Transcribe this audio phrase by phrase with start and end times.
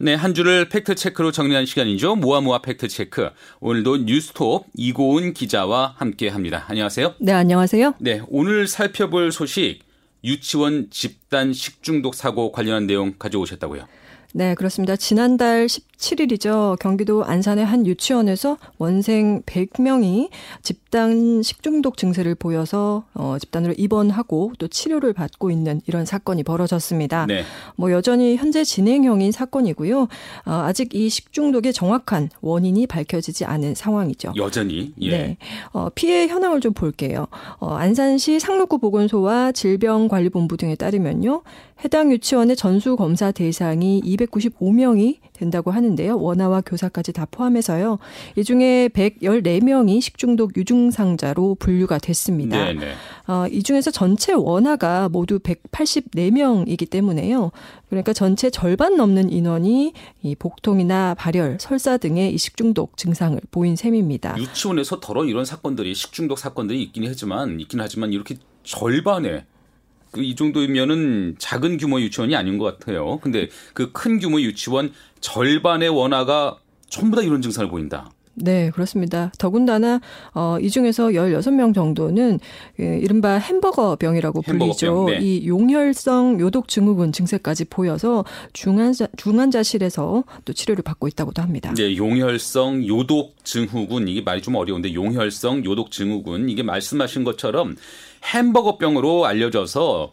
[0.00, 2.14] 네, 한 주를 팩트체크로 정리한 시간이죠.
[2.14, 3.30] 모아모아 팩트체크.
[3.58, 6.64] 오늘도 뉴스톱 이고은 기자와 함께 합니다.
[6.68, 7.16] 안녕하세요.
[7.18, 7.94] 네, 안녕하세요.
[7.98, 9.80] 네, 오늘 살펴볼 소식
[10.22, 13.88] 유치원 집단 식중독 사고 관련한 내용 가져오셨다고요.
[14.38, 14.94] 네, 그렇습니다.
[14.94, 16.78] 지난달 17일이죠.
[16.78, 20.28] 경기도 안산의 한 유치원에서 원생 100명이
[20.62, 27.26] 집단 식중독 증세를 보여서 어, 집단으로 입원하고 또 치료를 받고 있는 이런 사건이 벌어졌습니다.
[27.26, 27.42] 네.
[27.74, 30.02] 뭐 여전히 현재 진행형인 사건이고요.
[30.02, 30.08] 어,
[30.46, 34.34] 아직 이 식중독의 정확한 원인이 밝혀지지 않은 상황이죠.
[34.36, 34.92] 여전히.
[35.00, 35.10] 예.
[35.10, 35.36] 네.
[35.72, 37.26] 어, 피해 현황을 좀 볼게요.
[37.58, 41.42] 어, 안산시 상록구 보건소와 질병관리본부 등에 따르면요.
[41.84, 44.00] 해당 유치원의 전수 검사 대상이
[44.30, 46.18] 295명이 된다고 하는데요.
[46.18, 47.98] 원아와 교사까지 다 포함해서요.
[48.36, 52.56] 이 중에 114명이 식중독 유증상자로 분류가 됐습니다.
[52.64, 52.92] 네네.
[53.28, 57.52] 어, 이 중에서 전체 원아가 모두 184명이기 때문에요.
[57.88, 59.92] 그러니까 전체 절반 넘는 인원이
[60.22, 64.36] 이 복통이나 발열, 설사 등의 이 식중독 증상을 보인 셈입니다.
[64.38, 69.57] 유치원에서 더러 이런 사건들이 식중독 사건들이 있긴 하지만 있긴 하지만 이렇게 절반의 그
[70.16, 73.18] 이 정도면은 작은 규모 유치원이 아닌 것 같아요.
[73.20, 78.10] 근데 그 큰 규모 유치원 절반의 원화가 전부 다 이런 증상을 보인다.
[78.40, 79.32] 네, 그렇습니다.
[79.38, 80.00] 더군다나
[80.34, 82.38] 어, 이 중에서 16명 정도는
[82.80, 85.06] 예, 이른바 햄버거 병이라고 불리죠.
[85.10, 85.18] 네.
[85.20, 91.72] 이 용혈성 요독 증후군 증세까지 보여서 중환자, 중환자실에서 또 치료를 받고 있다고도 합니다.
[91.76, 97.76] 네, 용혈성 요독 증후군 이게 말이 좀 어려운데 용혈성 요독 증후군 이게 말씀하신 것처럼
[98.34, 100.12] 햄버거병으로 알려져서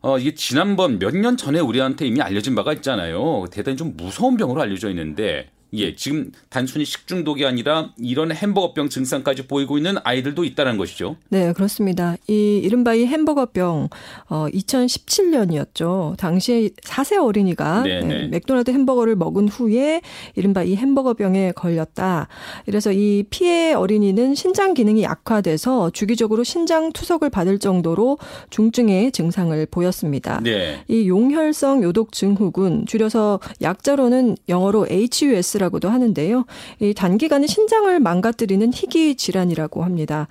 [0.00, 3.46] 어, 이게 지난번 몇 년 전에 우리한테 이미 알려진 바가 있잖아요.
[3.50, 9.76] 대단히 좀 무서운 병으로 알려져 있는데 예, 지금 단순히 식중독이 아니라 이런 햄버거병 증상까지 보이고
[9.76, 11.16] 있는 아이들도 있다는 것이죠.
[11.28, 12.16] 네, 그렇습니다.
[12.26, 13.88] 이 이른바 이 햄버거병
[14.30, 16.16] 어 2017년이었죠.
[16.16, 20.00] 당시에 4세 어린이가 네, 네, 맥도날드 햄버거를 먹은 후에
[20.34, 22.28] 이른바 이 햄버거병에 걸렸다.
[22.64, 28.18] 그래서 이 피해 어린이는 신장 기능이 약화돼서 주기적으로 신장 투석을 받을 정도로
[28.50, 30.40] 중증의 증상을 보였습니다.
[30.42, 30.82] 네.
[30.88, 36.44] 이 용혈성 요독 증후군 줄여서 약자로는 영어로 HUS 라고도 하는데요.
[36.80, 40.28] 이 단기간에 신장을 망가뜨리는 희귀 질환이라고 합니다.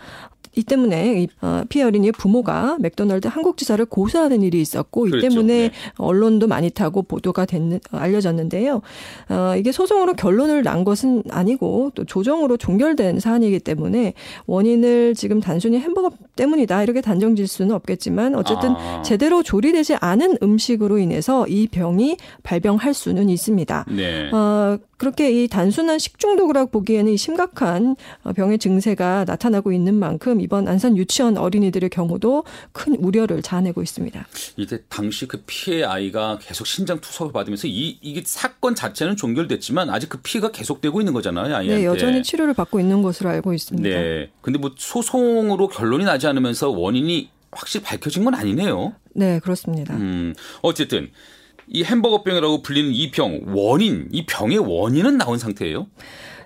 [0.57, 5.29] 이 때문에 이 어, 피해 어린이의 부모가 맥도날드 한국 지사를 고소하는 일이 있었고 이 그렇죠.
[5.29, 5.71] 때문에 네.
[5.97, 8.81] 언론도 많이 타고 보도가 됐는 알려졌는데요.
[9.29, 14.13] 어, 이게 소송으로 결론을 난 것은 아니고 또 조정으로 종결된 사안이기 때문에
[14.47, 19.01] 원인을 지금 단순히 햄버거 때문이다 이렇게 단정질 수는 없겠지만 어쨌든 아.
[19.03, 23.85] 제대로 조리되지 않은 음식으로 인해서 이 병이 발병할 수는 있습니다.
[23.89, 24.31] 네.
[24.31, 27.95] 어, 그렇게 이 단순한 식중독이라고 보기에는 이 심각한
[28.35, 34.25] 병의 증세가 나타나고 있는 만큼 이번 안산 유치원 어린이들의 경우도 큰 우려를 자아내고 있습니다.
[34.55, 40.07] 이때 당시 그 피해 아이가 계속 신장 투석을 받으면서 이 이게 사건 자체는 종결됐지만 아직
[40.07, 41.53] 그 피해가 계속되고 있는 거잖아요.
[41.53, 41.75] 아이한테.
[41.75, 43.89] 네, 여전히 치료를 받고 있는 것으로 알고 있습니다.
[43.89, 44.31] 네.
[44.39, 48.93] 근데 뭐 소송으로 결론이 나지 않으면서 원인이 확실히 밝혀진 건 아니네요.
[49.15, 49.95] 네, 그렇습니다.
[49.97, 51.09] 음, 어쨌든
[51.67, 55.87] 이 햄버거병이라고 불리는 이 병 원인, 이 병의 원인은 나온 상태예요?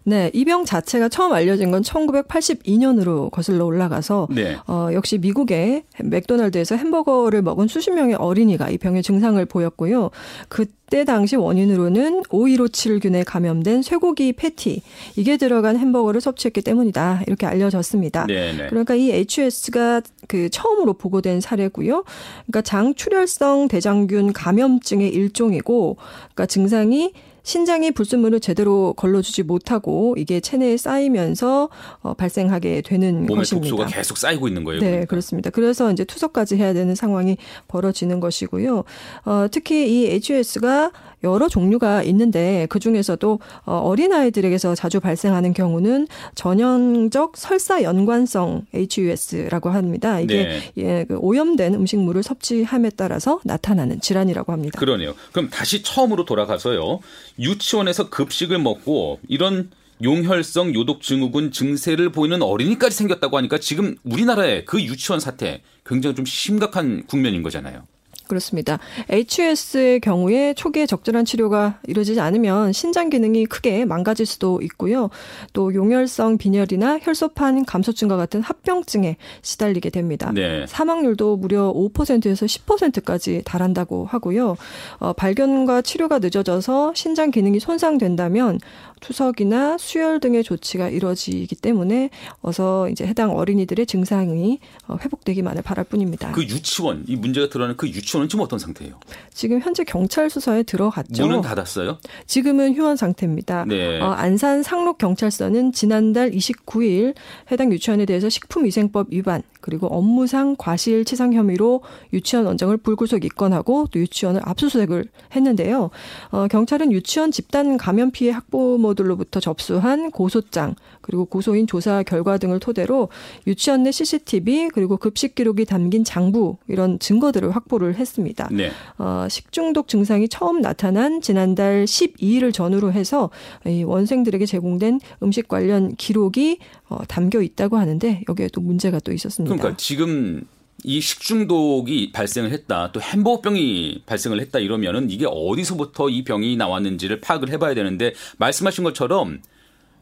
[0.03, 4.57] 네, 이 병 자체가 처음 알려진 건 1982년으로 거슬러 올라가서 네.
[4.67, 10.09] 어, 역시 미국의 맥도날드에서 햄버거를 먹은 수십 명의 어린이가 이 병의 증상을 보였고요.
[10.49, 14.81] 그때 당시 원인으로는 O157균에 감염된 쇠고기 패티
[15.15, 18.25] 이게 들어간 햄버거를 섭취했기 때문이다 이렇게 알려졌습니다.
[18.25, 18.57] 네네.
[18.57, 18.67] 네.
[18.67, 22.03] 그러니까 이 HS가 그 처음으로 보고된 사례고요.
[22.47, 25.97] 그러니까 장출혈성 대장균 감염증의 일종이고,
[26.33, 27.13] 그러니까 증상이
[27.43, 31.69] 신장이 불순물을 제대로 걸러주지 못하고 이게 체내에 쌓이면서
[32.01, 33.69] 어, 발생하게 되는 몸의 것입니다.
[33.69, 34.79] 독소가 계속 쌓이고 있는 거예요.
[34.81, 35.09] 네, 그러니까.
[35.09, 35.49] 그렇습니다.
[35.49, 37.37] 그래서 이제 투석까지 해야 되는 상황이
[37.67, 38.83] 벌어지는 것이고요.
[39.25, 40.91] 어, 특히 이 HUS가
[41.23, 49.69] 여러 종류가 있는데 그 중에서도 어, 어린 아이들에게서 자주 발생하는 경우는 전형적 설사 연관성 HUS라고
[49.69, 50.19] 합니다.
[50.19, 50.73] 이게 네.
[50.77, 54.79] 예, 그 오염된 음식물을 섭취함에 따라서 나타나는 질환이라고 합니다.
[54.79, 55.13] 그러네요.
[55.31, 56.99] 그럼 다시 처음으로 돌아가서요.
[57.39, 59.69] 유치원에서 급식을 먹고 이런
[60.03, 66.25] 용혈성 요독 증후군 증세를 보이는 어린이까지 생겼다고 하니까 지금 우리나라의 그 유치원 사태 굉장히 좀
[66.25, 67.83] 심각한 국면인 거잖아요.
[68.31, 68.79] 그렇습니다.
[69.09, 75.09] HUS의 경우에 초기에 적절한 치료가 이루어지지 않으면 신장 기능이 크게 망가질 수도 있고요.
[75.51, 80.31] 또 용혈성 빈혈이나 혈소판 감소증과 같은 합병증에 시달리게 됩니다.
[80.33, 80.65] 네.
[80.65, 84.55] 사망률도 무려 5%에서 10%까지 달한다고 하고요.
[84.99, 88.59] 어, 발견과 치료가 늦어져서 신장 기능이 손상된다면
[89.01, 92.09] 투석이나 수혈 등의 조치가 이뤄지기 때문에
[92.41, 96.31] 어서 이제 해당 어린이들의 증상이 어, 회복되기만을 바랄 뿐입니다.
[96.31, 98.99] 그 유치원 이 문제가 드러나는 그 유치원은 지금 어떤 상태예요?
[99.33, 101.25] 지금 현재 경찰 수사에 들어갔죠.
[101.25, 101.97] 문은 닫았어요?
[102.27, 103.65] 지금은 휴원 상태입니다.
[103.65, 103.99] 네.
[103.99, 107.15] 어, 안산 상록 경찰서는 지난달 29일
[107.51, 111.81] 해당 유치원에 대해서 식품위생법 위반 그리고 업무상 과실치상 혐의로
[112.13, 115.05] 유치원 원장을 불구속 입건하고 또 유치원을 압수수색을
[115.35, 115.89] 했는데요.
[116.31, 123.09] 어, 경찰은 유치원 집단 감염 피해 학부모들로부터 접수한 고소장 그리고 고소인 조사 결과 등을 토대로
[123.47, 128.49] 유치원 내 CCTV 그리고 급식 기록이 담긴 장부 이런 증거들을 확보를 했습니다.
[128.51, 128.71] 네.
[128.97, 133.29] 어, 식중독 증상이 처음 나타난 지난달 12일을 전후로 해서
[133.65, 136.59] 이 원생들에게 제공된 음식 관련 기록이
[136.91, 139.55] 어, 담겨 있다고 하는데 여기에 또 문제가 또 있었습니다.
[139.55, 140.43] 그러니까 지금
[140.83, 147.49] 이 식중독이 발생을 했다, 또 햄버거병이 발생을 했다 이러면은 이게 어디서부터 이 병이 나왔는지를 파악을
[147.51, 149.39] 해봐야 되는데 말씀하신 것처럼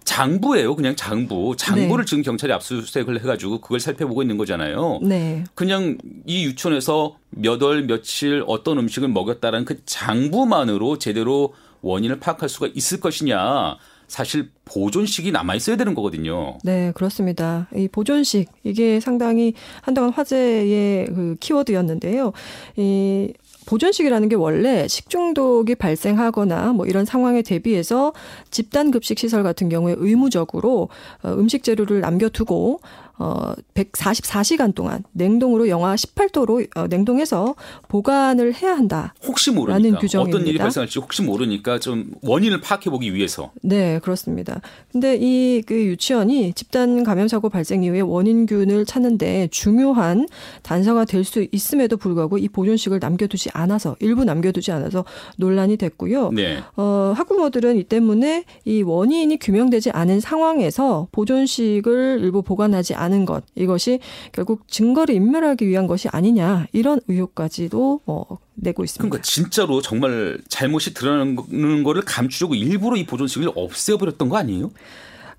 [0.05, 1.55] 장부예요, 그냥 장부.
[1.57, 2.09] 장부를 네.
[2.09, 4.99] 지금 경찰이 압수수색을 해가지고 그걸 살펴보고 있는 거잖아요.
[5.03, 5.43] 네.
[5.53, 12.69] 그냥 이 유치원에서 몇 월 며칠 어떤 음식을 먹였다는 그 장부만으로 제대로 원인을 파악할 수가
[12.73, 13.77] 있을 것이냐.
[14.09, 16.57] 사실 보존식이 남아 있어야 되는 거거든요.
[16.63, 17.67] 네, 그렇습니다.
[17.73, 22.33] 이 보존식 이게 상당히 한동안 화제의 그 키워드였는데요.
[22.75, 23.33] 이
[23.67, 28.13] 보존식이라는 게 원래 식중독이 발생하거나 뭐 이런 상황에 대비해서
[28.49, 30.89] 집단 급식 시설 같은 경우에 의무적으로
[31.21, 32.81] 어, 음식 재료를 남겨두고
[33.19, 37.55] 어 144시간 동안 냉동으로 영하 18도로 어, 냉동해서
[37.87, 39.13] 보관을 해야 한다.
[39.25, 40.37] 혹시 모르니까 규정입니다.
[40.37, 43.51] 어떤 일이 발생할지 혹시 모르니까 좀 원인을 파악해 보기 위해서.
[43.61, 44.61] 네, 그렇습니다.
[44.91, 50.27] 근데 이 그 유치원이 집단 감염 사고 발생 이후에 원인균을 찾는데 중요한
[50.63, 55.03] 단서가 될 수 있음에도 불구하고 이 보존식을 남겨두지 않아서 일부 남겨두지 않아서
[55.37, 56.31] 논란이 됐고요.
[56.31, 56.59] 네.
[56.77, 63.43] 어, 학부모들은 이 때문에 이 원인이 규명되지 않은 상황에서 보존식을 일부 보관하지 않 않은 것
[63.55, 63.99] 이것이
[64.31, 69.09] 결국 증거를 인멸하기 위한 것이 아니냐 이런 의혹까지도 어, 내고 있습니다.
[69.09, 74.71] 그러니까 진짜로 정말 잘못이 드러나는 거를 감추려고 일부러 이 보존식을 없애버렸던 거 아니에요?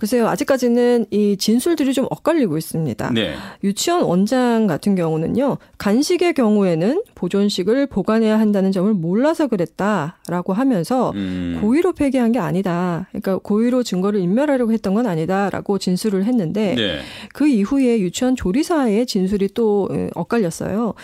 [0.00, 3.12] 글쎄요, 아직까지는 이 진술들이 좀 엇갈리고 있습니다.
[3.12, 3.34] 네.
[3.62, 11.58] 유치원 원장 같은 경우는요, 간식의 경우에는 보존식을 보관해야 한다는 점을 몰라서 그랬다라고 하면서 음.
[11.60, 13.08] 고의로 폐기한 게 아니다.
[13.10, 17.00] 그러니까 고의로 증거를 인멸하려고 했던 건 아니다라고 진술을 했는데 네.
[17.34, 20.94] 그 이후에 유치원 조리사의 진술이 또 엇갈렸어요.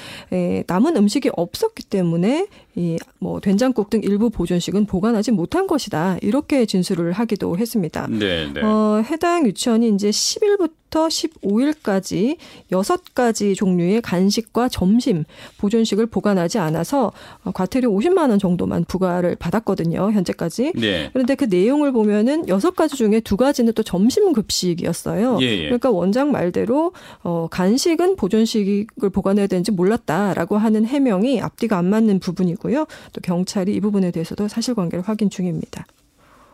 [0.67, 6.19] 남은 음식이 없었기 때문에 이뭐 된장국 등 일부 보존식은 보관하지 못한 것이다.
[6.21, 8.07] 이렇게 진술을 하기도 했습니다.
[8.11, 8.61] 네, 네.
[8.63, 12.37] 어, 해당 유치원이 이제 10일부터 1일부터 15일까지
[12.71, 15.25] 6가지 종류의 간식과 점심
[15.59, 17.13] 보존식을 보관하지 않아서
[17.55, 20.13] 과태료 50만 원 정도만 부과를 받았거든요.
[20.13, 20.73] 현재까지.
[20.75, 21.11] 네.
[21.13, 25.39] 그런데 그 내용을 보면은 6가지 중에 2가지는 또 점심 급식이었어요.
[25.43, 25.65] 예, 예.
[25.65, 26.93] 그러니까 원장 말대로
[27.23, 32.87] 어 간식은 보존식을 보관해야 되는지 몰랐다라고 하는 해명이 앞뒤가 안 맞는 부분이고요.
[33.13, 35.87] 또 경찰이 이 부분에 대해서도 사실관계를 확인 중입니다.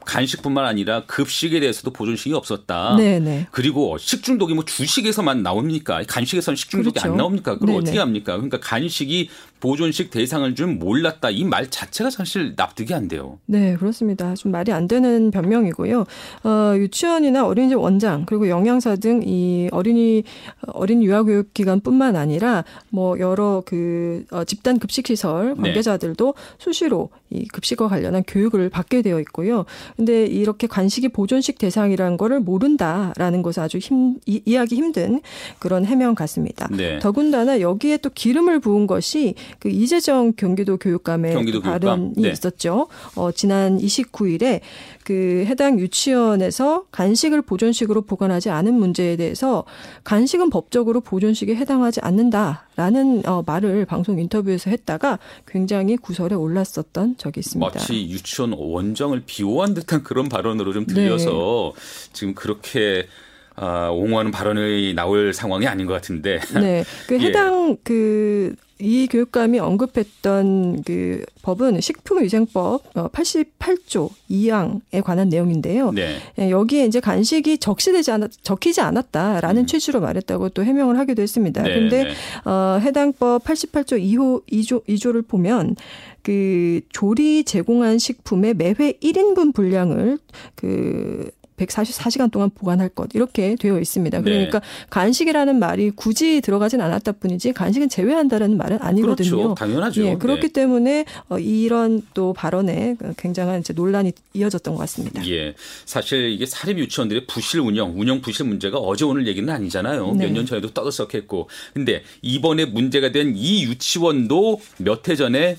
[0.05, 2.97] 간식뿐만 아니라 급식에 대해서도 보존식이 없었다.
[2.97, 3.21] 네네.
[3.21, 3.47] 네.
[3.51, 6.03] 그리고 식중독이 뭐 주식에서만 나옵니까?
[6.09, 7.11] 간식에서는 식중독이 그렇죠.
[7.11, 7.55] 안 나옵니까?
[7.59, 7.79] 그럼 네네.
[7.79, 8.33] 어떻게 합니까?
[8.35, 9.29] 그러니까 간식이
[9.61, 11.31] 보존식 대상을 좀 몰랐다.
[11.31, 13.39] 이 말 자체가 사실 납득이 안 돼요.
[13.47, 14.35] 네, 그렇습니다.
[14.35, 16.05] 좀 말이 안 되는 변명이고요.
[16.45, 20.25] 어, 유치원이나 어린이집 원장 그리고 영양사 등 이 어린이
[20.69, 25.63] 어린 유아교육 기관뿐만 아니라 뭐 여러 그 어, 집단 급식 시설 네.
[25.63, 26.43] 관계자들도 네.
[26.59, 29.65] 수시로 이 급식과 관련한 교육을 받게 되어 있고요.
[29.97, 35.21] 근데 이렇게 간식이 보존식 대상이라는 거를 모른다라는 것은 아주 힘 이, 해하기 힘든
[35.59, 36.69] 그런 해명 같습니다.
[36.71, 36.99] 네.
[36.99, 42.31] 더군다나 여기에 또 기름을 부은 것이 그 이재정 경기도 교육감의 경기도 그 발언이 네.
[42.31, 42.89] 있었죠.
[43.15, 44.61] 어, 지난 29일에
[45.05, 49.65] 그 해당 유치원에서 간식을 보존식으로 보관하지 않은 문제에 대해서
[50.05, 57.73] 간식은 법적으로 보존식에 해당하지 않는다라는 어, 말을 방송 인터뷰에서 했다가 굉장히 구설에 올랐었던 적이 있습니다.
[57.73, 62.11] 마치 유치원 원장을 비호한 듯한 그런 발언으로 좀 들려서 네.
[62.13, 63.07] 지금 그렇게
[63.55, 66.41] 아, 옹호하는 발언이 나올 상황이 아닌 것 같은데.
[66.55, 66.85] 네.
[67.07, 67.27] 그 예.
[67.27, 67.77] 해당 예.
[67.85, 75.93] 그 이 교육감이 언급했던 그 법은 식품위생법 88조 어, 2항에 관한 내용인데요.
[75.93, 76.17] 네.
[76.41, 79.67] 예, 여기에 이제 간식이 적시되지 않았, 적히지 않았다라는 음.
[79.67, 81.63] 취지로 말했다고 또 해명을 하기도 했습니다.
[81.63, 82.11] 네, 근데 네.
[82.45, 85.77] 어, 해당 법 88조 2호 2조 2조를 보면
[86.23, 90.19] 그 조리 제공한 식품의 매회 1인분 분량을
[90.57, 94.19] 그 144시간 동안 보관할 것 이렇게 되어 있습니다.
[94.19, 94.25] 네.
[94.25, 94.67] 그러니까 네.
[94.91, 99.31] 간식이라는 말이 굳이 들어가진 않았다 뿐이지 간식은 제외한다라는 말은 아니거든요.
[99.31, 99.55] 그렇죠.
[99.55, 100.05] 당연하죠.
[100.05, 100.53] 예, 그렇기 네.
[100.53, 105.27] 때문에 어, 이런 또 발언에 굉장한 이제 논란이 이어졌던 것 같습니다.
[105.29, 105.55] 예,
[105.85, 110.13] 사실 이게 사립 유치원들의 부실 운영, 운영 부실 문제가 어제 오늘 얘기는 아니잖아요.
[110.13, 110.27] 네.
[110.27, 115.57] 몇년 전에도 떠들썩했고, 근데 이번에 문제가 된 이 유치원도 몇 해 전에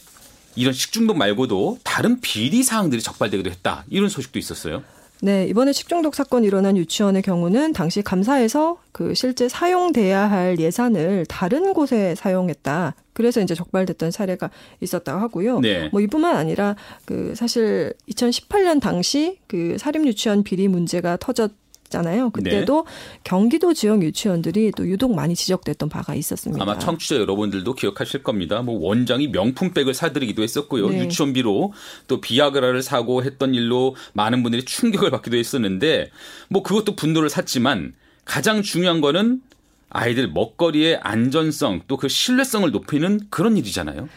[0.55, 3.83] 이런 식중독 말고도 다른 비리 사항들이 적발되기도 했다.
[3.89, 4.83] 이런 소식도 있었어요.
[5.23, 11.71] 네, 이번에 식중독 사건이 일어난 유치원의 경우는 당시 감사에서 그 실제 사용돼야 할 예산을 다른
[11.73, 12.93] 곳에 사용했다.
[13.13, 14.49] 그래서 이제 적발됐던 사례가
[14.81, 15.61] 있었다고 하고요.
[15.61, 15.87] 네.
[15.93, 16.75] 뭐 이뿐만 아니라
[17.05, 21.53] 그 사실 2018년 당시 그 사립 유치원 비리 문제가 터졌
[21.93, 22.29] 잖아요.
[22.31, 23.19] 그때도 네.
[23.23, 26.61] 경기도 지역 유치원들이 또 유독 많이 지적됐던 바가 있었습니다.
[26.61, 28.61] 아마 청취자 여러분들도 기억하실 겁니다.
[28.61, 30.89] 뭐 원장이 명품백을 사드리기도 했었고요.
[30.89, 30.99] 네.
[31.05, 31.73] 유치원비로
[32.07, 36.09] 또 비아그라를 사고 했던 일로 많은 분들이 충격을 받기도 했었는데
[36.49, 37.93] 뭐 그것도 분노를 샀지만
[38.25, 39.41] 가장 중요한 거는
[39.89, 44.09] 아이들 먹거리의 안전성 또 그 신뢰성을 높이는 그런 일이잖아요.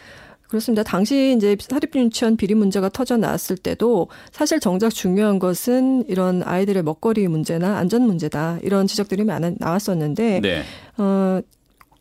[0.47, 0.83] 그렇습니다.
[0.83, 7.27] 당시 이제 사립유치원 비리 문제가 터져 나왔을 때도 사실 정작 중요한 것은 이런 아이들의 먹거리
[7.27, 10.63] 문제나 안전 문제다 이런 지적들이 많아 나왔었는데 네.
[10.97, 11.41] 어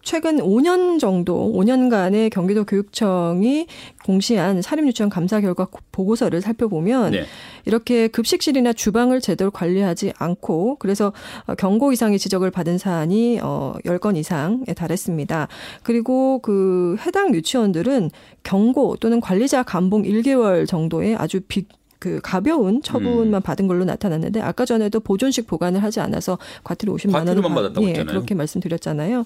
[0.07, 3.67] 최근 5년 정도, 5년간의 경기도 교육청이
[4.05, 7.25] 공시한 사립유치원 감사 결과 보고서를 살펴보면 네.
[7.65, 11.13] 이렇게 급식실이나 주방을 제대로 관리하지 않고 그래서
[11.59, 15.49] 경고 이상의 지적을 받은 사안이 어 10건 이상에 달했습니다.
[15.83, 18.13] 그리고 그 해당 유치원들은
[18.45, 21.67] 경고 또는 관리자 감봉 1개월 정도의 아주 빅
[22.07, 23.43] 그 가벼운 처분만 음.
[23.43, 28.37] 받은 걸로 나타났는데 아까 전에도 보존식 보관을 하지 않아서 과태료 50만 원을 받았다고 예, 그렇게
[28.37, 29.25] 말씀드렸잖아요.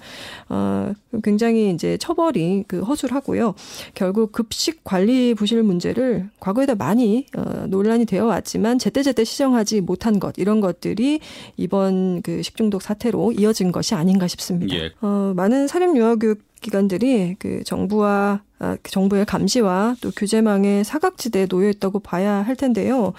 [0.49, 3.53] 어, 굉장히 이제 처벌이 그 허술하고요.
[3.93, 10.33] 결국 급식 관리 부실 문제를 과거에도 많이 어, 논란이 되어 왔지만 제때제때 시정하지 못한 것
[10.39, 11.21] 이런 것들이
[11.59, 14.75] 이번 그 식중독 사태로 이어진 것이 아닌가 싶습니다.
[14.75, 14.91] 예.
[15.03, 21.69] 어, 많은 사립 유아교육 기관들이 그 정부와 아, 그 정부의 감시와 또 규제망의 사각지대에 놓여
[21.71, 23.13] 있다고 봐야 할 텐데요.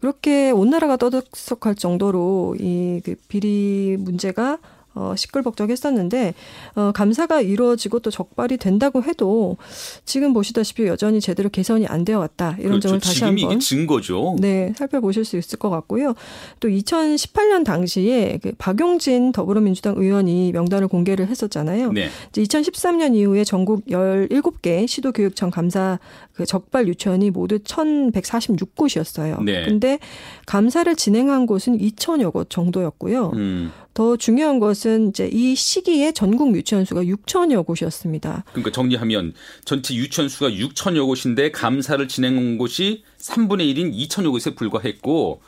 [0.00, 4.58] 그렇게 온 나라가 떠들썩할 정도로 이 그 비리 문제가
[4.94, 6.34] 어, 시끌벅적했었는데
[6.74, 9.56] 어, 감사가 이루어지고 또 적발이 된다고 해도
[10.04, 12.88] 지금 보시다시피 여전히 제대로 개선이 안 되어 왔다 이런 그렇죠.
[12.88, 14.36] 점을 다시 한번 증거죠.
[14.38, 16.14] 네 살펴보실 수 있을 것 같고요.
[16.60, 21.92] 또 2018년 당시에 그 박용진 더불어민주당 의원이 명단을 공개를 했었잖아요.
[21.92, 22.08] 네.
[22.30, 25.98] 이제 2013년 이후에 전국 17개 시도교육청 감사
[26.34, 29.44] 그 적발 유치원이 모두 1,146곳이었어요.
[29.44, 29.64] 네.
[29.64, 29.98] 근데
[30.46, 33.30] 감사를 진행한 곳은 2천여 곳 정도였고요.
[33.34, 33.70] 음.
[33.94, 38.44] 더 중요한 것은 이제 이 시기에 전국 유치원 수가 6천여 곳이었습니다.
[38.48, 39.34] 그러니까 정리하면
[39.64, 45.42] 전체 유치원 수가 6천여 곳인데 감사를 진행한 곳이 3분의 1인 2천여 곳에 불과했고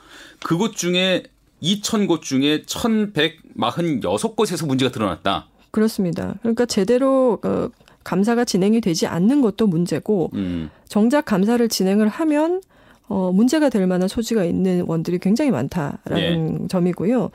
[0.45, 1.25] 그곳 중에
[1.63, 5.49] 2천 곳 중에 1,146곳에서 문제가 드러났다.
[5.71, 6.35] 그렇습니다.
[6.43, 7.71] 그러니까 제대로 어,
[8.05, 10.71] 감사가 진행이 되지 않는 것도 문제고 음.
[10.89, 12.61] 정작 감사를 진행을 하면
[13.09, 16.69] 어, 문제가 될 만한 소지가 있는 원들이 굉장히 많다라는 네.
[16.69, 17.31] 점이고요.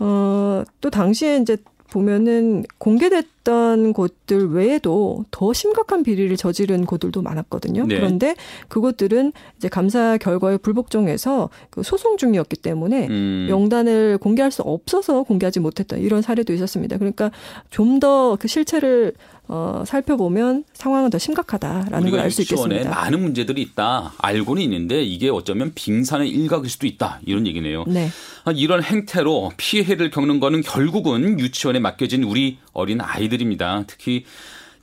[0.00, 1.56] 어, 또 당시에 이제
[1.90, 7.86] 보면은 공개됐 던 곳들 외에도 더 심각한 비리를 저지른 곳들도 많았거든요.
[7.86, 7.94] 네.
[7.94, 8.34] 그런데
[8.66, 13.46] 그곳들은 이제 감사 결과에 불복종해서 그 소송 중이었기 때문에 음.
[13.48, 16.98] 명단을 공개할 수 없어서 공개하지 못했다 이런 사례도 있었습니다.
[16.98, 17.30] 그러니까
[17.70, 19.12] 좀 더 그 실체를
[19.48, 22.90] 어, 살펴보면 상황은 더 심각하다라는 걸 알 수 있겠습니다.
[22.90, 27.84] 많은 문제들이 있다 알고는 있는데 이게 어쩌면 빙산의 일각일 수도 있다 이런 얘기네요.
[27.86, 28.08] 네.
[28.44, 33.84] 아, 이런 행태로 피해를 겪는 거는 결국은 유치원에 맡겨진 우리 어린 아이들입니다.
[33.86, 34.24] 특히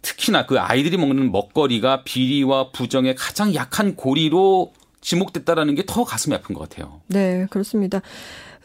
[0.02, 6.56] 특히나 그 아이들이 먹는 먹거리가 비리와 부정의 가장 약한 고리로 지목됐다라는 게 더 가슴이 아픈
[6.56, 7.02] 것 같아요.
[7.08, 8.02] 네, 그렇습니다.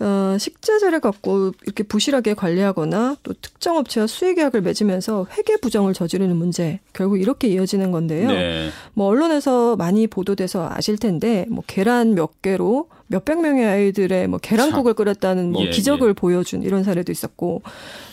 [0.01, 6.37] 어, 식자재를 갖고 이렇게 부실하게 관리하거나 또 특정 업체와 수의 계약을 맺으면서 회계 부정을 저지르는
[6.37, 8.29] 문제 결국 이렇게 이어지는 건데요.
[8.29, 8.71] 네.
[8.95, 14.95] 뭐 언론에서 많이 보도돼서 아실 텐데 뭐 계란 몇 개로 몇백 명의 아이들의 뭐 계란국을
[14.95, 16.13] 끓였다는 뭐 예, 기적을 예.
[16.13, 17.63] 보여준 이런 사례도 있었고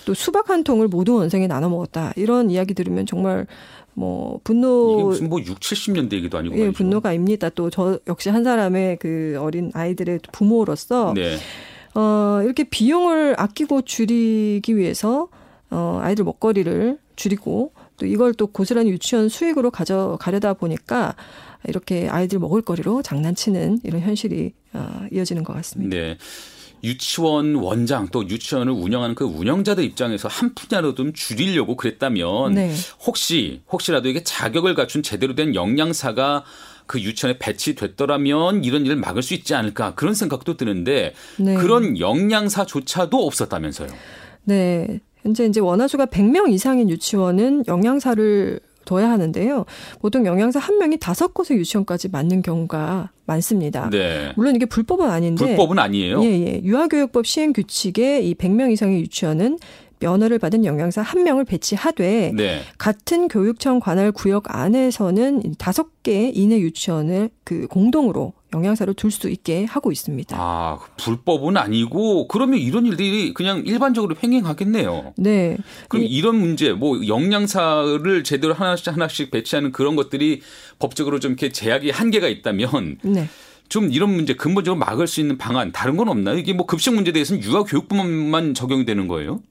[0.05, 3.45] 또 수박 한 통을 모두 원생에 나눠 먹었다 이런 이야기 들으면 정말
[3.93, 7.49] 뭐 분노 이게 무슨 뭐 6, 70년대 얘기도 아니고 예, 분노가 입니다.
[7.49, 11.37] 또 저 역시 한 사람의 그 어린 아이들의 부모로서 네.
[11.93, 15.29] 어, 이렇게 비용을 아끼고 줄이기 위해서
[15.69, 21.15] 어, 아이들 먹거리를 줄이고 또 이걸 또 고스란히 유치원 수익으로 가져가려다 보니까
[21.67, 25.95] 이렇게 아이들 먹을거리로 장난치는 이런 현실이 어, 이어지는 것 같습니다.
[25.95, 26.17] 네.
[26.83, 32.73] 유치원 원장 또 유치원을 운영하는 그 운영자들 입장에서 한 푼이라도 좀 줄이려고 그랬다면 네.
[33.05, 36.43] 혹시 혹시라도 이게 자격을 갖춘 제대로 된 영양사가
[36.85, 41.55] 그 유치원에 배치됐더라면 이런 일을 막을 수 있지 않을까 그런 생각도 드는데 네.
[41.55, 43.89] 그런 영양사조차도 없었다면서요.
[44.43, 44.99] 네.
[45.23, 49.65] 현재 이제 원화수가 100명 이상인 유치원은 영양사를 둬야 하는데요.
[49.99, 53.89] 보통 영양사 한 명이 다섯 곳의 유치원까지 맞는 경우가 많습니다.
[53.89, 54.31] 네.
[54.35, 56.23] 물론 이게 불법은 아닌데 불법은 아니에요.
[56.23, 56.61] 예, 예.
[56.63, 59.57] 유아교육법 시행 규칙에 이 100명 이상의 유치원은
[59.99, 62.61] 면허를 받은 영양사 한 명을 배치하되 네.
[62.77, 69.91] 같은 교육청 관할 구역 안에서는 다섯 개 이내 유치원을 그 공동으로 영양사를 둘수 있게 하고
[69.91, 70.35] 있습니다.
[70.39, 75.13] 아, 불법은 아니고 그러면 이런 일들이 그냥 일반적으로 횡행하겠네요.
[75.17, 75.57] 네.
[75.89, 80.41] 그럼 이, 이런 문제 뭐 영양사를 제대로 하나씩 하나씩 배치하는 그런 것들이
[80.79, 83.27] 법적으로 좀 이렇게 제약이 한계가 있다면 네.
[83.69, 86.37] 좀 이런 문제 근본적으로 막을 수 있는 방안 다른 건 없나요?
[86.37, 89.41] 이게 뭐 급식 문제에 대해서는 육아 교육부만 적용이 되는 거예요?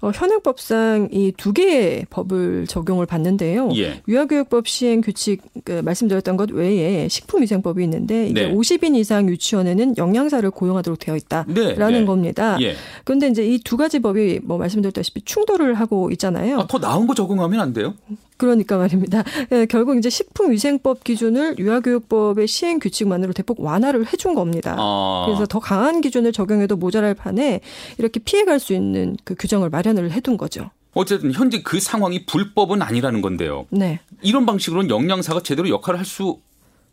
[0.00, 3.70] 어, 현행법상 이 두 개의 법을 적용을 받는데요.
[3.76, 4.02] 예.
[4.08, 8.52] 유아교육법 시행 규칙 그 말씀드렸던 것 외에 식품위생법이 있는데 이게 네.
[8.54, 11.74] 50인 이상 유치원에는 영양사를 고용하도록 되어 있다라는 네.
[11.76, 12.04] 네.
[12.04, 12.58] 겁니다.
[12.60, 12.74] 예.
[13.04, 16.58] 그런데 이제 이 두 가지 법이 뭐 말씀드렸다시피 충돌을 하고 있잖아요.
[16.58, 17.94] 아, 더 나은 거 적용하면 안 돼요?
[18.42, 19.22] 그러니까 말입니다.
[19.52, 24.74] 예, 결국 이제 식품위생법 기준을 유아교육법의 시행 규칙만으로 대폭 완화를 해준 겁니다.
[24.76, 25.24] 아.
[25.26, 27.60] 그래서 더 강한 기준을 적용해도 모자랄 판에
[27.98, 30.70] 이렇게 피해갈 수 있는 그 규정을 마련을 해둔 거죠.
[30.94, 33.66] 어쨌든 현재 그 상황이 불법은 아니라는 건데요.
[33.70, 34.00] 네.
[34.22, 36.38] 이런 방식으로는 영양사가 제대로 역할을 할 수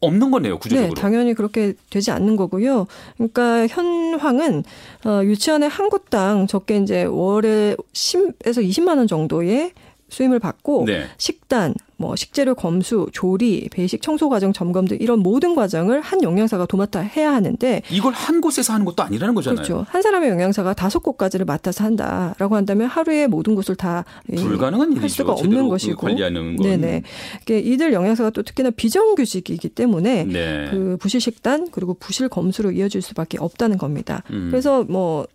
[0.01, 0.93] 없는 거네요, 구조적으로.
[0.93, 2.87] 네, 당연히 그렇게 되지 않는 거고요.
[3.17, 4.63] 그러니까 현황은
[5.03, 9.73] 어, 유치원에 한 곳당 적게 이제 월에 10에서 20만 원 정도의
[10.09, 11.05] 수임을 받고 네.
[11.17, 16.65] 식단, 뭐 식재료 검수, 조리, 배식, 청소 과정 점검 등 이런 모든 과정을 한 영양사가
[16.65, 19.55] 도맡아 해야 하는데 이걸 한 곳에서 하는 것도 아니라는 거잖아요.
[19.55, 19.85] 그렇죠.
[19.89, 25.33] 한 사람의 영양사가 다섯 곳까지를 맡아서 한다라고 한다면 하루에 모든 곳을 다 불가능한 할 수가
[25.33, 26.65] 없는 것이고 관리하는 건.
[26.65, 27.03] 네네.
[27.49, 30.67] 이들 영양사가 또 특히나 비정규직이기 때문에 네.
[30.71, 34.23] 그 부실 식단 그리고 부실 검수로 이어질 수밖에 없다는 겁니다.
[34.31, 34.47] 음.
[34.49, 35.27] 그래서 뭐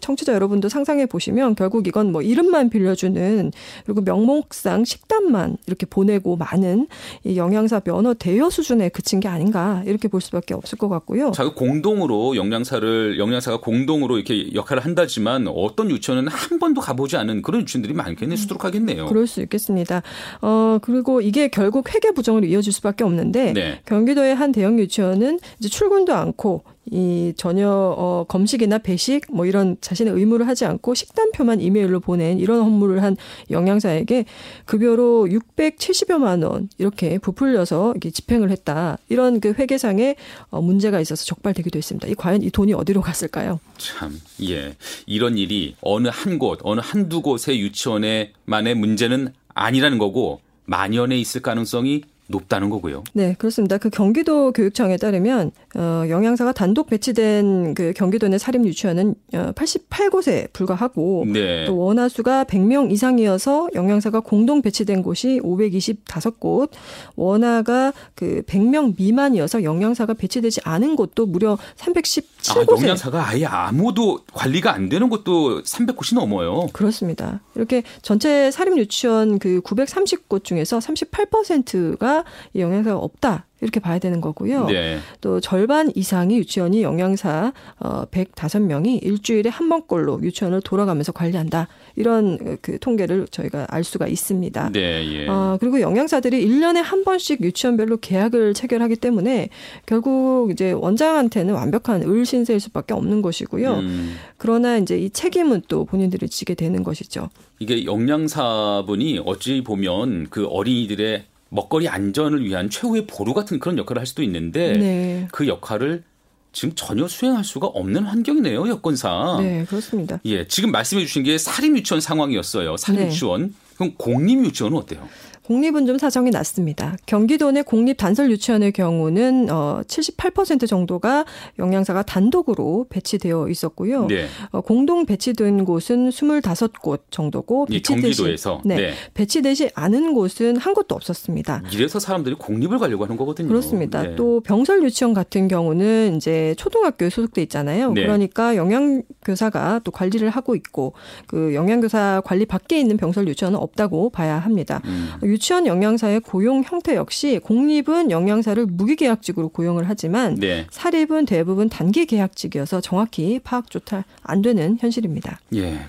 [0.00, 3.52] 청취자 여러분도 상상해 보시면 결국 이건 뭐 이름만 빌려주는
[3.84, 6.86] 그리고 명목상 식단만 이렇게 보내고 많은
[7.24, 11.30] 이 영양사 면허 대여 수준에 그친 게 아닌가 이렇게 볼 수밖에 없을 것 같고요.
[11.32, 17.62] 자, 공동으로 영양사를 영양사가 공동으로 이렇게 역할을 한다지만 어떤 유치원은 한 번도 가보지 않은 그런
[17.62, 19.06] 유치원들이 많겠네 수두룩하겠네요.
[19.06, 20.02] 그럴 수 있겠습니다.
[20.42, 23.80] 어 그리고 이게 결국 회계 부정으로 이어질 수밖에 없는데 네.
[23.86, 30.14] 경기도의 한 대형 유치원은 이제 출근도 않고 이 전혀 어 검식이나 배식 뭐 이런 자신의
[30.14, 33.16] 의무를 하지 않고 식단표만 이메일로 보낸 이런 업무를 한
[33.50, 34.24] 영양사에게
[34.64, 38.98] 급여로 670여만 원 이렇게 부풀려서 이게 집행을 했다.
[39.08, 40.16] 이런 그 회계상에
[40.50, 42.08] 어 문제가 있어서 적발되기도 했습니다.
[42.08, 43.60] 이 과연 이 돈이 어디로 갔을까요?
[43.76, 44.74] 참, 예.
[45.06, 52.02] 이런 일이 어느 한 곳, 어느 한두 곳의 유치원에만의 문제는 아니라는 거고 만연해 있을 가능성이
[52.28, 53.02] 높다는 거고요.
[53.14, 53.78] 네, 그렇습니다.
[53.78, 60.48] 그 경기도 교육청에 따르면 어, 영양사가 단독 배치된 그 경기도 내 사립 유치원은 88곳에 어,
[60.52, 61.66] 불과하고 네.
[61.66, 66.70] 또 원화 수가 100명 이상이어서 영양사가 공동 배치된 곳이 525곳,
[67.16, 72.58] 원화가 그 100명 미만이어서 영양사가 배치되지 않은 곳도 무려 317곳에.
[72.58, 76.66] 아, 영양사가 아예 아무도 관리가 안 되는 곳도 300곳이 넘어요.
[76.72, 77.40] 그렇습니다.
[77.54, 82.17] 이렇게 전체 사립 유치원 그 930곳 중에서 38%가
[82.54, 83.46] 이 영양사가 없다.
[83.60, 84.66] 이렇게 봐야 되는 거고요.
[84.66, 84.98] 네.
[85.20, 91.66] 또 절반 이상의 유치원이 영양사 어 105명이 일주일에 한 번꼴로 유치원을 돌아가면서 관리한다.
[91.96, 94.70] 이런 그 통계를 저희가 알 수가 있습니다.
[94.72, 95.26] 네, 예.
[95.26, 99.48] 어 그리고 영양사들이 1년에 한 번씩 유치원별로 계약을 체결하기 때문에
[99.86, 103.74] 결국 이제 원장한테는 완벽한 을 신세일 수밖에 없는 것이고요.
[103.74, 104.16] 음.
[104.36, 107.28] 그러나 이제 이 책임은 또 본인들이 지게 되는 것이죠.
[107.58, 114.06] 이게 영양사분이 어찌 보면 그 어린이들의 먹거리 안전을 위한 최후의 보루 같은 그런 역할을 할
[114.06, 115.28] 수도 있는데 네.
[115.32, 116.04] 그 역할을
[116.52, 119.38] 지금 전혀 수행할 수가 없는 환경이네요 여건상.
[119.42, 120.18] 네 그렇습니다.
[120.24, 122.76] 예 지금 말씀해 주신 게 사립 유치원 상황이었어요.
[122.76, 123.06] 사립 네.
[123.06, 123.54] 유치원.
[123.76, 125.08] 그럼 공립 유치원은 어때요?
[125.48, 126.94] 공립은 좀 사정이 낮습니다.
[127.06, 131.24] 경기도 내 공립 단설 유치원의 경우는 어 78% 정도가
[131.58, 134.08] 영양사가 단독으로 배치되어 있었고요.
[134.08, 134.26] 네.
[134.50, 138.92] 어, 공동 배치된 곳은 25곳 정도고 배치되지 네, 네.
[139.14, 141.62] 배치되지 않은 곳은 한 곳도 없었습니다.
[141.72, 143.48] 이래서 사람들이 공립을 가려고 하는 거거든요.
[143.48, 144.02] 그렇습니다.
[144.02, 144.16] 네.
[144.16, 147.92] 또 병설 유치원 같은 경우는 이제 초등학교에 소속돼 있잖아요.
[147.92, 148.02] 네.
[148.02, 150.92] 그러니까 영양교사가 또 관리를 하고 있고
[151.26, 154.82] 그 영양교사 관리 밖에 있는 병설 유치원은 없다고 봐야 합니다.
[154.84, 155.08] 음.
[155.38, 160.66] 유치원 영양사의 고용 형태 역시 공립은 영양사를 무기계약직으로 고용을 하지만 네.
[160.70, 165.38] 사립은 대부분 단기 계약직이어서 정확히 파악조차 안 되는 현실입니다.
[165.54, 165.86] 예.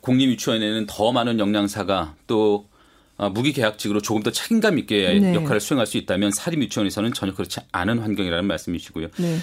[0.00, 2.68] 공립 유치원에는 더 많은 영양사가 또
[3.18, 5.34] 아, 무기계약직으로 조금 더 책임감 있게 네.
[5.34, 9.08] 역할을 수행할 수 있다면 사립 유치원에서는 전혀 그렇지 않은 환경이라는 말씀이시고요.
[9.16, 9.38] 네.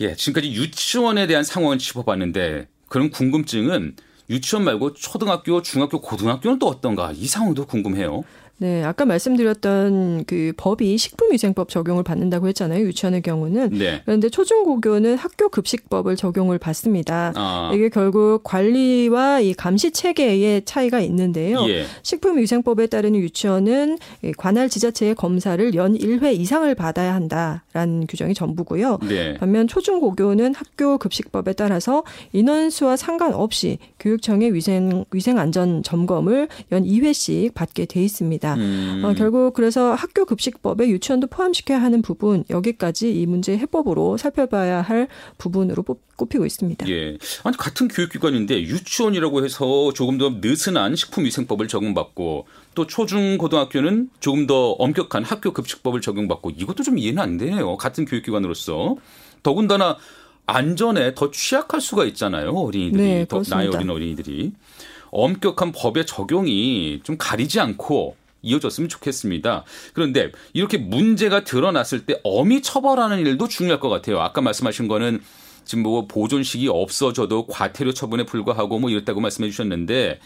[0.00, 3.96] 예, 지금까지 유치원에 대한 상황을 짚어봤는데 그런 궁금증은
[4.30, 8.22] 유치원 말고 초등학교, 중학교, 고등학교는 또 어떤가 이 상황도 궁금해요.
[8.58, 12.84] 네, 아까 말씀드렸던 그 법이 식품위생법 적용을 받는다고 했잖아요.
[12.84, 13.70] 유치원의 경우는.
[13.70, 14.02] 네.
[14.04, 17.32] 그런데 초중고교는 학교 급식법을 적용을 받습니다.
[17.34, 17.72] 아.
[17.74, 21.68] 이게 결국 관리와 이 감시 체계의 차이가 있는데요.
[21.68, 21.86] 예.
[22.02, 23.98] 식품위생법에 따르는 유치원은
[24.36, 28.98] 관할 지자체의 검사를 연 1회 이상을 받아야 한다라는 규정이 전부고요.
[29.08, 29.34] 네.
[29.38, 37.86] 반면 초중고교는 학교 급식법에 따라서 인원수와 상관없이 교육청의 위생 위생 안전 점검을 연 2회씩 받게
[37.86, 38.51] 돼 있습니다.
[38.54, 39.02] 음.
[39.04, 45.08] 어, 결국 그래서 학교 급식법에 유치원도 포함시켜야 하는 부분 여기까지 이 문제 해법으로 살펴봐야 할
[45.38, 45.84] 부분으로
[46.16, 46.88] 꼽히고 있습니다.
[46.88, 47.18] 예.
[47.42, 54.72] 아니 같은 교육기관인데 유치원이라고 해서 조금 더 느슨한 식품위생법을 적용받고 또 초중 고등학교는 조금 더
[54.72, 57.76] 엄격한 학교 급식법을 적용받고 이것도 좀 이해는 안 되네요.
[57.76, 58.96] 같은 교육기관으로서
[59.42, 59.96] 더군다나
[60.46, 62.50] 안전에 더 취약할 수가 있잖아요.
[62.50, 64.52] 어린이들이 네, 더 나이 어린 어린이들이
[65.10, 69.64] 엄격한 법의 적용이 좀 가리지 않고 이어졌으면 좋겠습니다.
[69.94, 74.20] 그런데 이렇게 문제가 드러났을 때 엄히 처벌하는 일도 중요할 것 같아요.
[74.20, 75.22] 아까 말씀하신 거는
[75.64, 80.20] 지금 뭐 보존식이 없어져도 과태료 처분에 불과하고 뭐 이랬다고 말씀해 주셨는데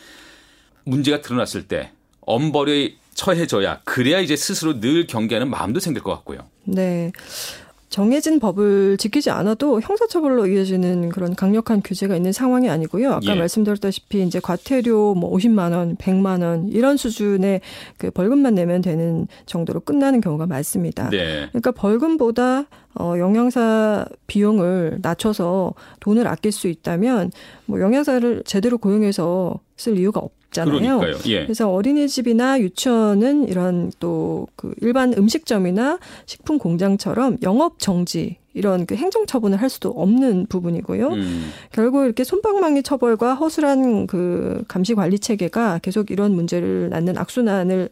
[0.84, 6.40] 문제가 드러났을 때 엄벌에 처해져야 그래야 이제 스스로 늘 경계하는 마음도 생길 것 같고요.
[6.64, 7.12] 네.
[7.88, 13.12] 정해진 법을 지키지 않아도 형사처벌로 이어지는 그런 강력한 규제가 있는 상황이 아니고요.
[13.12, 13.38] 아까 예.
[13.38, 17.60] 말씀드렸다시피 이제 과태료 뭐 50만 원, 100만 원 이런 수준의
[17.98, 21.10] 그 벌금만 내면 되는 정도로 끝나는 경우가 많습니다.
[21.10, 21.46] 네.
[21.48, 22.66] 그러니까 벌금보다
[22.98, 27.30] 어, 영양사 비용을 낮춰서 돈을 아낄 수 있다면
[27.66, 30.32] 뭐 영양사를 제대로 고용해서 쓸 이유가 없.
[30.64, 31.00] 잖아요.
[31.26, 31.44] 예.
[31.44, 39.26] 그래서 어린이집이나 유치원은 이런 또 그 일반 음식점이나 식품 공장처럼 영업 정지 이런 그 행정
[39.26, 41.08] 처분을 할 수도 없는 부분이고요.
[41.08, 41.50] 음.
[41.72, 47.90] 결국 이렇게 손방망이 처벌과 허술한 그 감시 관리 체계가 계속 이런 문제를 낳는 악순환을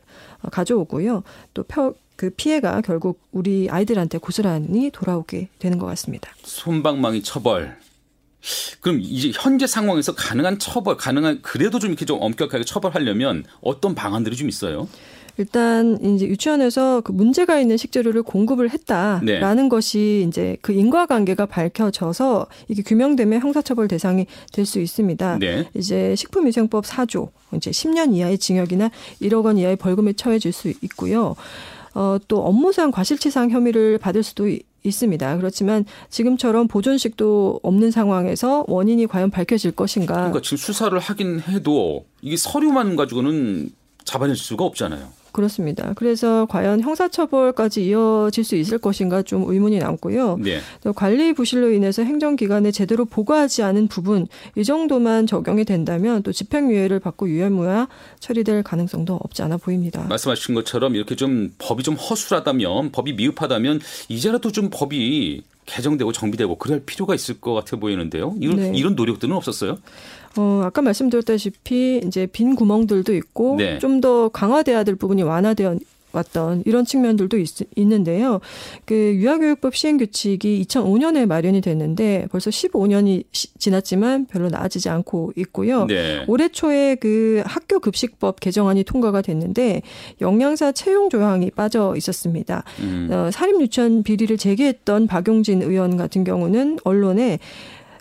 [0.50, 1.22] 가져오고요.
[1.52, 6.30] 또그 피해가 결국 우리 아이들한테 고스란히 돌아오게 되는 것 같습니다.
[6.42, 7.76] 손방망이 처벌
[8.80, 14.36] 그럼 이제 현재 상황에서 가능한 처벌, 가능한 그래도 좀 이렇게 좀 엄격하게 처벌하려면 어떤 방안들이
[14.36, 14.88] 좀 있어요?
[15.36, 19.68] 일단 이제 유치원에서 그 문제가 있는 식재료를 공급을 했다라는 네.
[19.68, 25.38] 것이 이제 그 인과관계가 밝혀져서 이게 규명되면 형사처벌 대상이 될 수 있습니다.
[25.40, 25.68] 네.
[25.74, 31.34] 이제 식품위생법 4조 이제 10년 이하의 징역이나 1억 원 이하의 벌금에 처해질 수 있고요.
[31.94, 34.48] 어, 또 업무상 과실치상 혐의를 받을 수도
[34.94, 35.38] 있습니다.
[35.38, 40.14] 그렇지만 지금처럼 보존식도 없는 상황에서 원인이 과연 밝혀질 것인가?
[40.14, 43.70] 그러니까 지금 수사를 하긴 해도 이게 서류만 가지고는
[44.04, 45.08] 잡아낼 수가 없잖아요.
[45.34, 45.92] 그렇습니다.
[45.96, 50.38] 그래서 과연 형사처벌까지 이어질 수 있을 것인가 좀 의문이 남고요.
[50.40, 50.60] 네.
[50.82, 57.00] 또 관리 부실로 인해서 행정기관에 제대로 보고하지 않은 부분 이 정도만 적용이 된다면 또 집행유예를
[57.00, 57.88] 받고 유야무야
[58.20, 60.04] 처리될 가능성도 없지 않아 보입니다.
[60.08, 66.80] 말씀하신 것처럼 이렇게 좀 법이 좀 허술하다면 법이 미흡하다면 이제라도 좀 법이 개정되고 정비되고 그럴
[66.80, 68.34] 필요가 있을 것 같아 보이는데요.
[68.40, 68.72] 이런 네.
[68.74, 69.78] 이런 노력들은 없었어요?
[70.36, 73.78] 어, 아까 말씀드렸다시피 이제 빈 구멍들도 있고 네.
[73.78, 75.78] 좀더 강화돼야 될 부분이 완화되어
[76.14, 78.40] 왔던 이런 측면들도 있, 있는데요.
[78.84, 85.86] 그 유아교육법 시행 규칙이 2005년에 마련이 됐는데 벌써 15년이 시, 지났지만 별로 나아지지 않고 있고요.
[85.86, 86.24] 네.
[86.28, 89.82] 올해 초에 그 학교 급식법 개정안이 통과가 됐는데
[90.20, 92.64] 영양사 채용 조항이 빠져 있었습니다.
[92.80, 93.08] 음.
[93.10, 97.38] 어, 사립 유치원 비리를 제기했던 박용진 의원 같은 경우는 언론에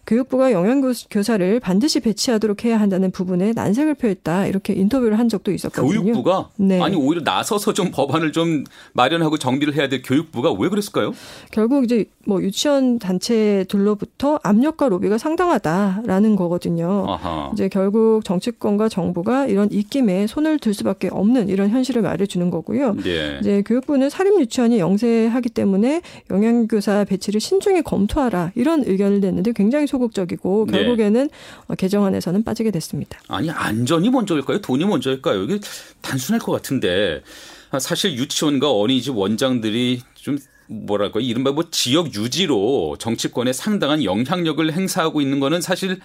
[0.06, 6.02] 교육부가 영양교사를 반드시 배치하도록 해야 한다는 부분에 난색을 표했다 이렇게 인터뷰를 한 적도 있었거든요.
[6.02, 6.82] 교육부가 네.
[6.82, 11.14] 아니 오히려 나서서 좀 법안을 좀 마련하고 정비를 해야 될 교육부가 왜 그랬을까요?
[11.52, 17.06] 결국 이제 뭐 유치원 단체들로부터 압력과 로비가 상당하다라는 거거든요.
[17.08, 17.50] 아하.
[17.54, 22.96] 이제 결국 정치권과 정부가 이런 입김에 손을 들 수밖에 없는 이런 현실을 말해주는 거고요.
[22.96, 23.38] 네.
[23.40, 30.68] 이제 교육부는 사립 유치원이 영세하기 때문에 영양교사 배치를 신중히 검토하라 이런 의견을 냈는데 굉장히 소극적이고
[30.70, 30.80] 네.
[30.80, 31.30] 결국에는
[31.70, 31.76] 네.
[31.76, 33.20] 개정안에서는 빠지게 됐습니다.
[33.28, 34.60] 아니 안전이 먼저일까요?
[34.62, 35.44] 돈이 먼저일까요?
[35.44, 35.60] 이게
[36.02, 37.22] 단순할 것 같은데
[37.80, 45.40] 사실 유치원과 어린이집 원장들이 좀 뭐랄까 이른바 뭐 지역 유지로 정치권에 상당한 영향력을 행사하고 있는
[45.40, 46.00] 거는 사실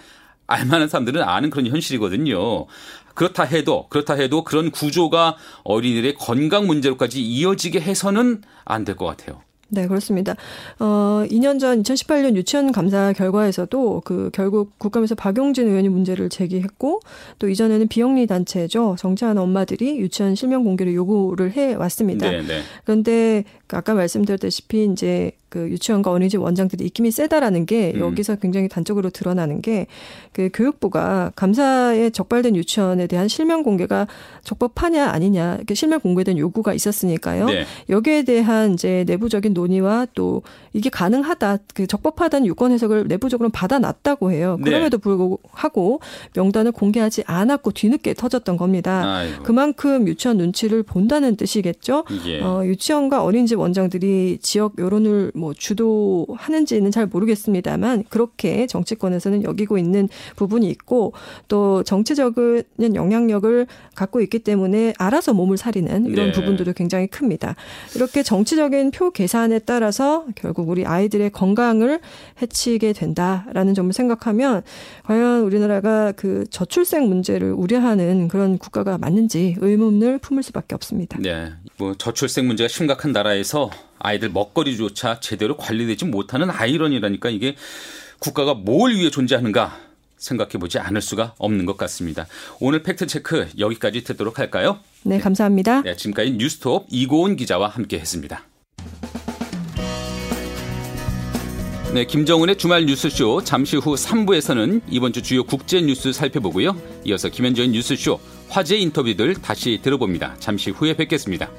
[0.47, 2.65] 알만한 사람들은 아는 그런 현실이거든요.
[3.13, 9.41] 그렇다 해도 그렇다 해도 그런 구조가 어린이들의 건강 문제로까지 이어지게 해서는 안 될 것 같아요.
[9.69, 10.35] 네, 그렇습니다.
[10.79, 16.99] 어, 2년 전 2018년 유치원 감사 결과에서도 그 결국 국감에서 박용진 의원이 문제를 제기했고
[17.37, 18.95] 또 이전에는 비영리 단체죠.
[18.97, 22.29] 정치하는 엄마들이 유치원 실명 공개를 요구를 해 왔습니다.
[22.29, 22.61] 네, 네.
[22.83, 27.99] 그런데 아까 말씀드렸다시피 이제 그 유치원과 어린이집 원장들이 입김이 세다라는 게 음.
[27.99, 29.87] 여기서 굉장히 단적으로 드러나는 게
[30.39, 34.07] 그 교육부가 감사에 적발된 유치원에 대한 실명 공개가
[34.43, 37.47] 적법하냐 아니냐 이렇게 실명 공개된 요구가 있었으니까요.
[37.47, 37.65] 네.
[37.89, 44.57] 여기에 대한 이제 내부적인 논의와 또 이게 가능하다 그 적법하다는 유권 해석을 내부적으로 받아놨다고 해요.
[44.59, 44.69] 네.
[44.69, 45.01] 그럼에도 네.
[45.01, 45.99] 불구하고
[46.35, 49.17] 명단을 공개하지 않았고 뒤늦게 터졌던 겁니다.
[49.17, 49.43] 아이고.
[49.43, 52.05] 그만큼 유치원 눈치를 본다는 뜻이겠죠.
[52.27, 52.41] 예.
[52.41, 60.69] 어, 유치원과 어린이집 원장들이 지역 여론을 뭐 주도하는지는 잘 모르겠습니다만 그렇게 정치권에서는 여기고 있는 부분이
[60.69, 61.13] 있고
[61.47, 62.63] 또 정치적인
[62.95, 66.31] 영향력을 갖고 있기 때문에 알아서 몸을 사리는 이런 네.
[66.31, 67.55] 부분들도 굉장히 큽니다.
[67.95, 71.99] 이렇게 정치적인 표 계산에 따라서 결국 우리 아이들의 건강을
[72.41, 74.61] 해치게 된다라는 점을 생각하면
[75.03, 81.17] 과연 우리나라가 그 저출생 문제를 우려하는 그런 국가가 맞는지 의문을 품을 수밖에 없습니다.
[81.21, 81.51] 네.
[81.77, 87.55] 뭐 저출생 문제가 심각한 나라에서 아이들 먹거리조차 제대로 관리되지 못하는 아이러니라니까 이게
[88.19, 89.77] 국가가 뭘 위해 존재하는가
[90.17, 92.27] 생각해 보지 않을 수가 없는 것 같습니다.
[92.59, 94.79] 오늘 팩트 체크 여기까지 듣도록 할까요?
[95.03, 95.81] 네, 감사합니다.
[95.81, 98.43] 네, 지금까지 뉴스톱 이고은 기자와 함께 했습니다.
[101.93, 106.79] 네, 김정은의 주말 뉴스쇼 잠시 후 3부에서는 이번 주 주요 국제 뉴스 살펴보고요.
[107.05, 110.35] 이어서 김현정의 뉴스쇼 화제 인터뷰들 다시 들어봅니다.
[110.37, 111.49] 잠시 후에 뵙겠습니다.